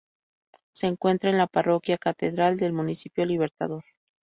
[0.73, 3.83] Se encuentra en la Parroquia Catedral del Municipio Libertador.